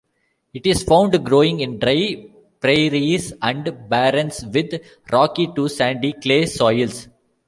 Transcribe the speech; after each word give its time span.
It 0.51 0.65
is 0.65 0.81
found 0.81 1.23
growing 1.23 1.59
in 1.59 1.77
dry 1.77 2.25
prairies 2.59 3.33
and 3.39 3.87
barrens 3.87 4.43
with 4.51 4.81
rocky 5.11 5.45
to 5.55 5.67
sandy-clay 5.69 6.47
soils. 6.47 7.07